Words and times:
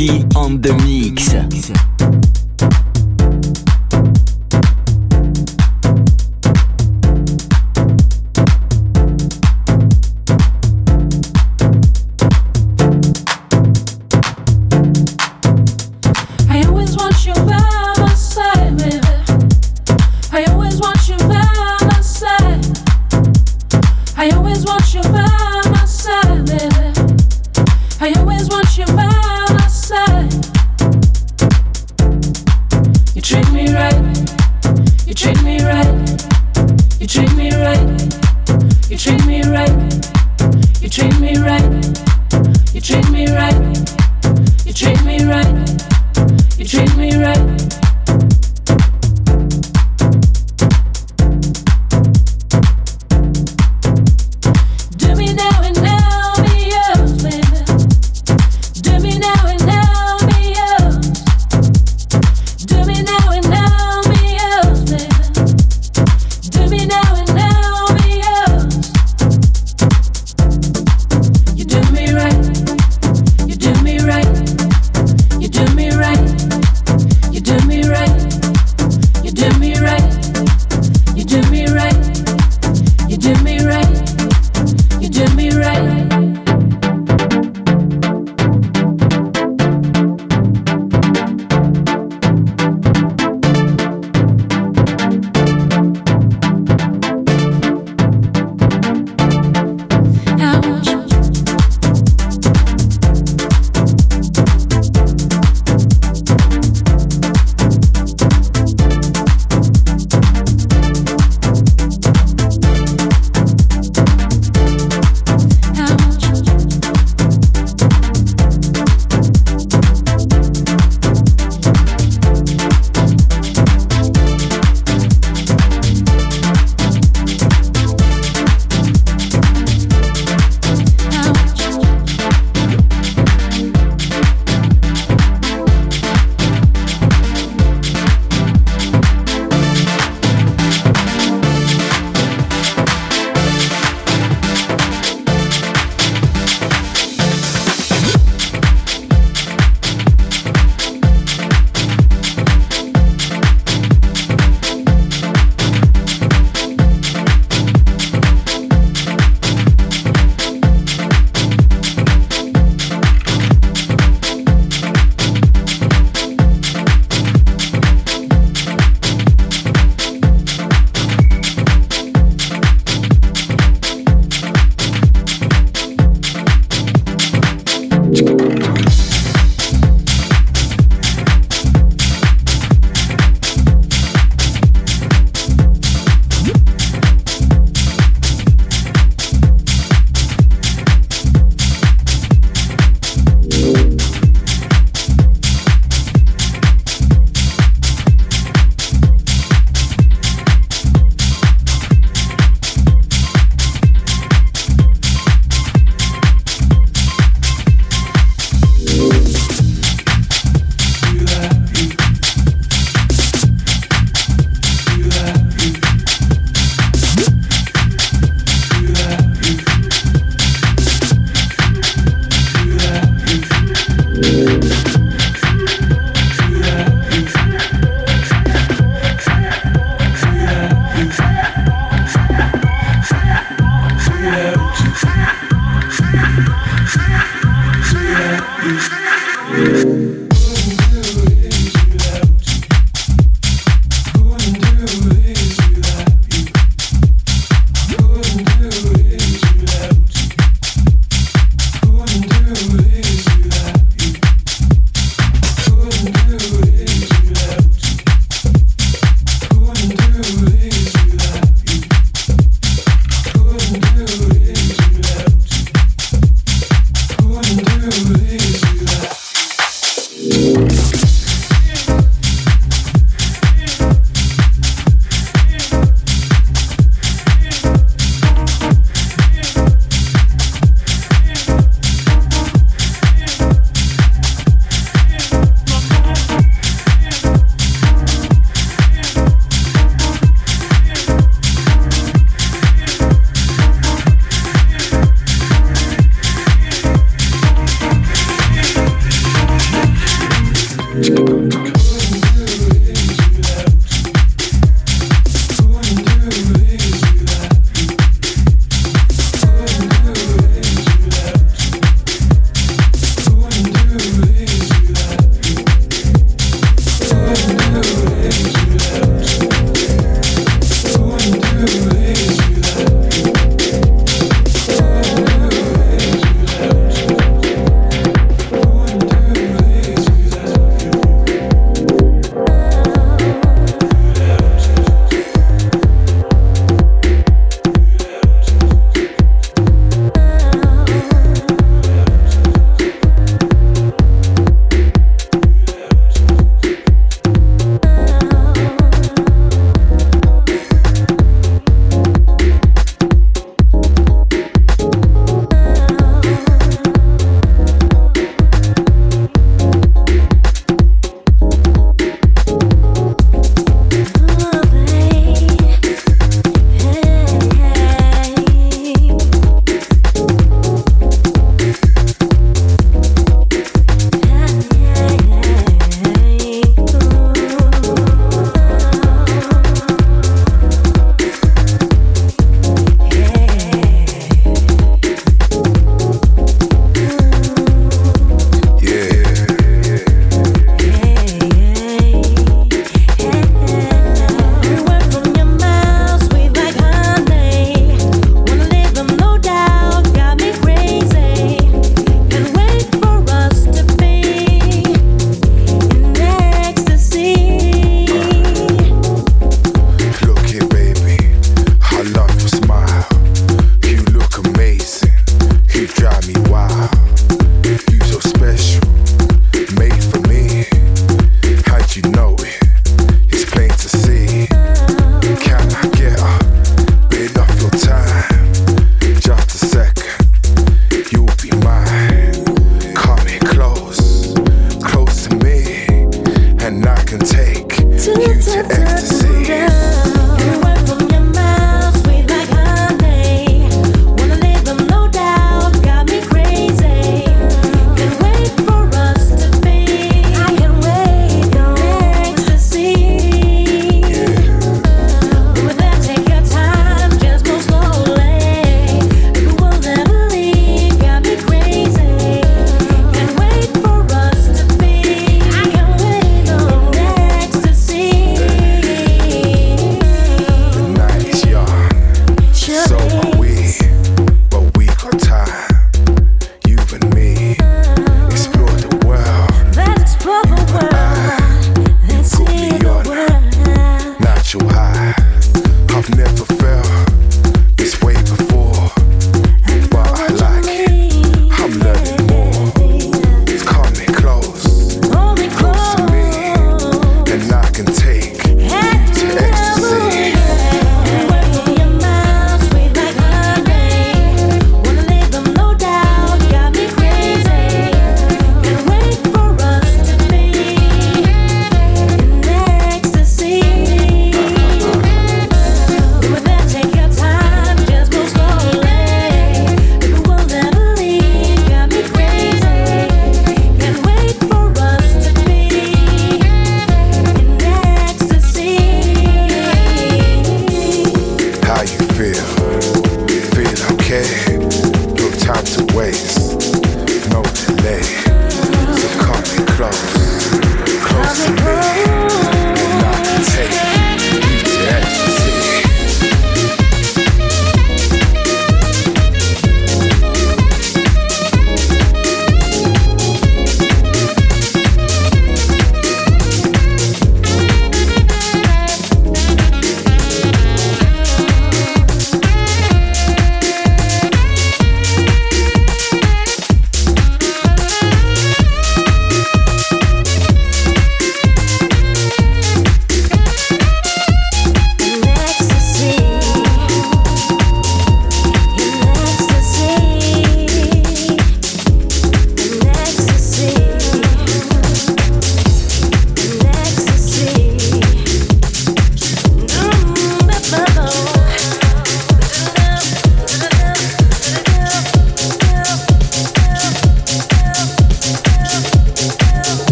Jenny 0.00 0.24
on 0.34 0.62
the 0.62 0.72
mix. 0.82 0.99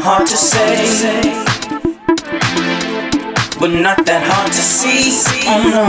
Hard 0.00 0.26
to 0.26 0.36
say, 0.36 1.22
but 3.58 3.70
not 3.70 4.04
that 4.06 4.22
hard 4.24 4.52
to 4.52 4.62
see. 4.62 5.42
Oh 5.46 5.62
no, 5.62 5.84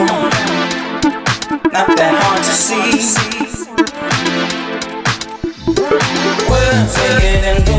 not 1.71 1.97
that 1.97 2.13
hard 2.21 2.43
to 2.43 2.51
see. 2.51 3.29
Words 6.49 6.97
are 6.97 7.19
getting 7.19 7.57
in 7.57 7.69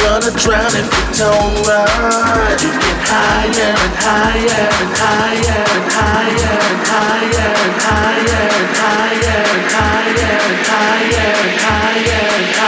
Gonna 0.00 0.32
drown 0.42 0.72
if 0.74 0.88
you 0.96 1.04
don't 1.18 1.54
run. 1.66 2.58
You 2.62 2.70
get 2.82 2.98
higher 3.06 3.74
and 3.84 3.94
higher 4.04 4.66
and 4.80 4.92
higher 5.00 5.60
and 5.74 5.86
higher 5.94 6.56
and 6.66 6.80
higher 6.90 7.50
and 7.50 7.74
higher 7.78 8.26
and 8.58 8.70
higher 8.80 9.38
and 9.46 9.64
higher 9.74 10.36
and 10.40 10.60
higher 10.66 11.28
and 11.30 11.54
higher 11.60 12.26
and 12.26 12.50
higher. 12.50 12.59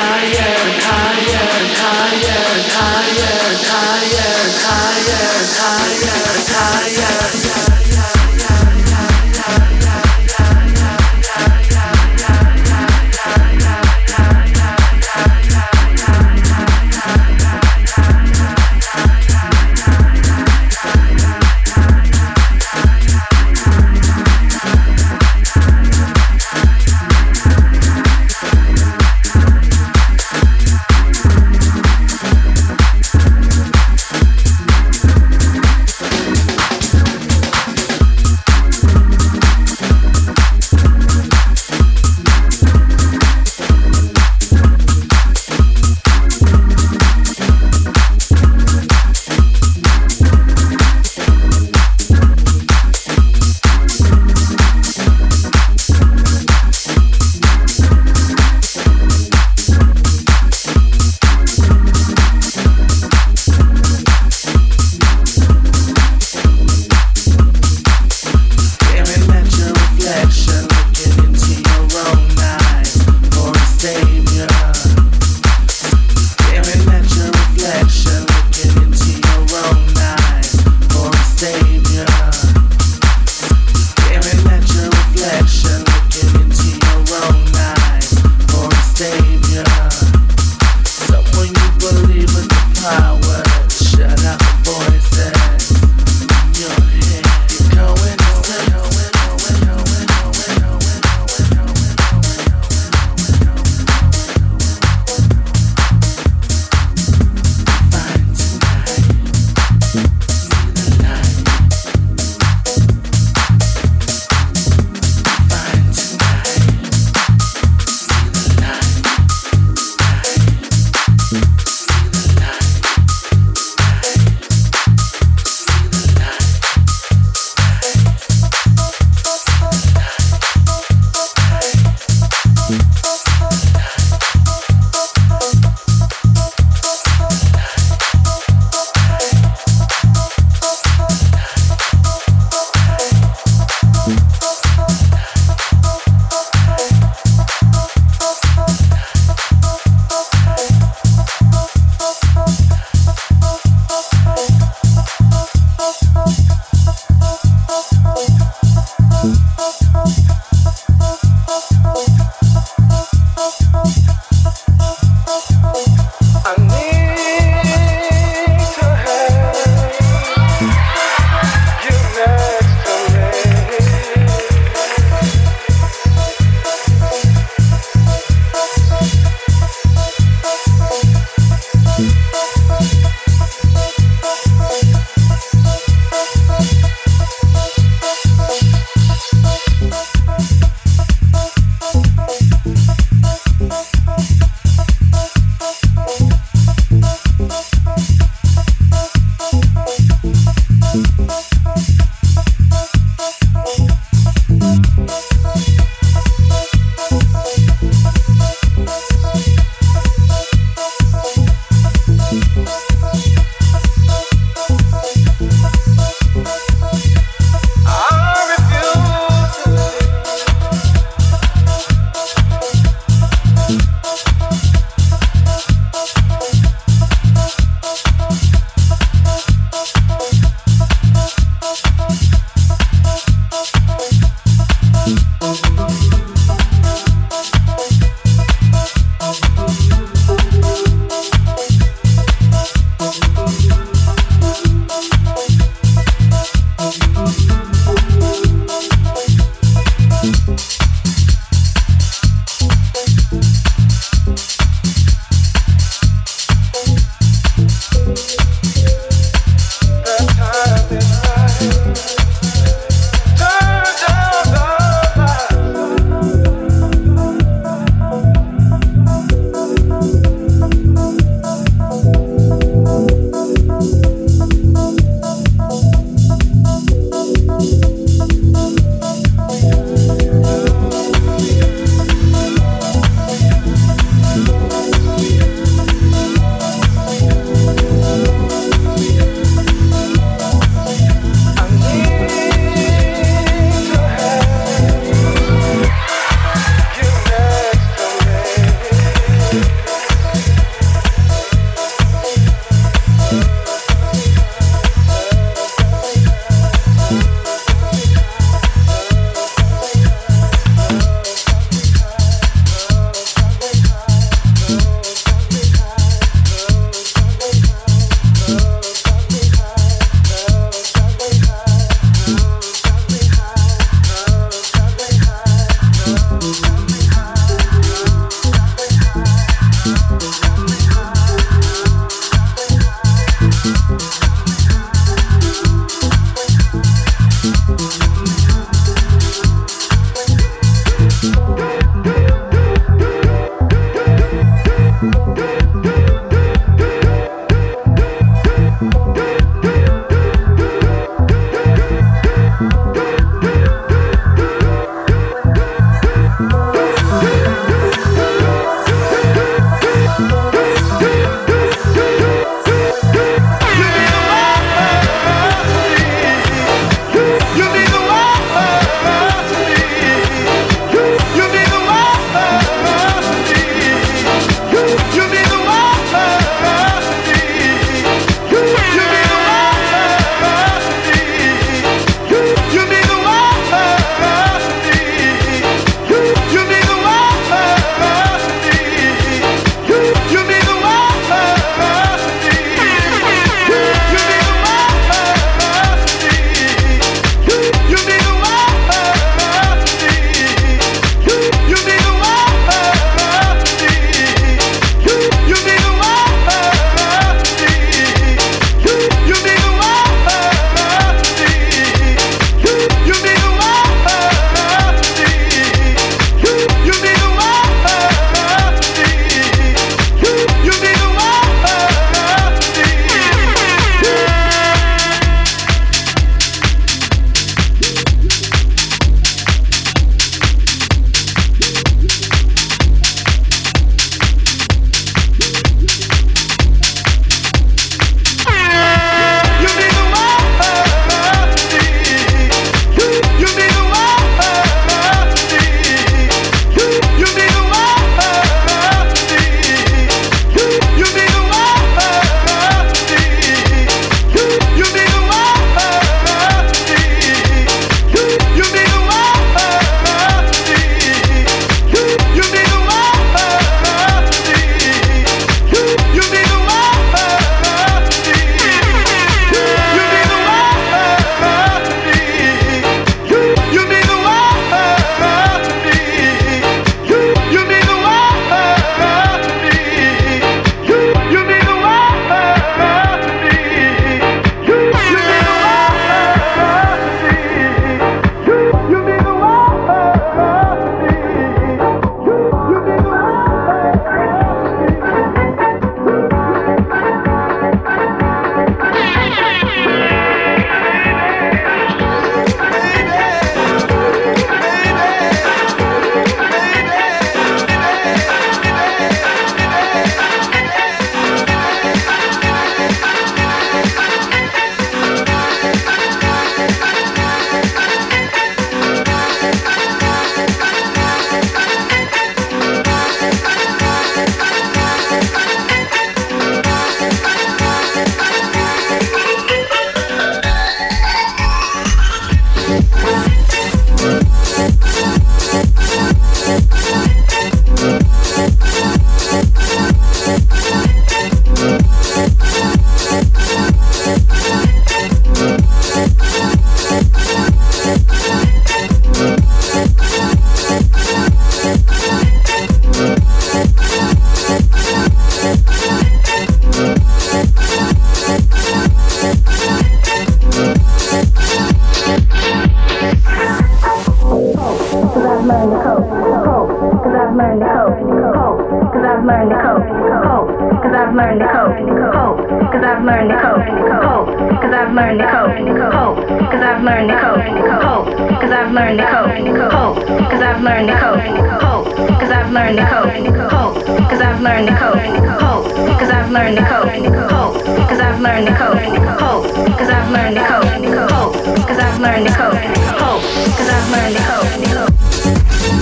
learned 567.62 567.70
to 567.70 567.70
cope, 567.74 567.98
cope, 568.34 568.82
cause 568.92 569.04
I've 569.06 569.24
learned 569.24 569.50
to 569.50 569.56
cope, 569.62 569.86
cope, 570.26 570.82
cause 570.82 570.94
I've 570.94 571.14
learned 571.14 571.40
to 571.40 571.46
cope, 571.46 571.78
cope, 572.12 572.72
cause 572.72 572.84
I've 572.84 573.04
learned 573.04 573.30
to 573.30 573.36
cope, 573.38 573.62
cope, 573.86 574.28
cause 574.60 574.74
I've 574.74 574.92
learned 574.92 575.20
to 575.20 575.26
cope, 575.30 575.54
cope, 575.62 576.50
cause 576.50 576.62
I've 576.62 576.82
learned 576.82 577.08
to 577.10 577.16
cope, 577.16 577.42
cope, 577.70 578.40
cause 578.40 578.52
I've 578.52 578.72
learned 578.72 578.98
to 578.98 579.06
cope, 579.06 579.30
cope, 579.62 580.28
cause 580.30 580.42
I've 580.42 580.62
learned 580.62 580.88
to 580.88 580.96
cope, 580.98 581.22
cope, 581.62 582.18
cause 582.18 582.32
I've 582.32 582.52
learned 582.52 582.78
to 582.78 582.86
cope, 582.90 583.22
cope, 583.52 584.08
cause 584.10 584.20
I've 584.20 584.40
learned 584.42 584.68
to 584.68 584.74
cope, 584.76 585.02
cope, 585.02 585.68
cause 585.70 586.10
I've 586.10 586.30
learned 586.32 586.58
to 586.58 586.64
cope, 586.66 586.88
cope, 587.22 587.88
cause 587.88 588.00
I've 588.00 588.20
learned 588.20 588.46
to 588.46 588.54
cope, 588.58 588.80
cope, 589.18 589.78
cause 589.78 589.88
I've 589.88 590.10
learned 590.10 590.36
to 590.36 590.42
cope, 590.42 590.66
cope, 590.82 591.66
cause 591.66 591.78
I've 591.78 592.00
learned 592.00 592.26
to 592.26 592.32
cope, 592.32 592.58
cope, 592.98 593.22
cause 593.56 593.68
I've 593.68 593.90
learned 593.90 594.16
to 594.16 594.22
cope, 594.22 594.68
cope. 594.68 595.81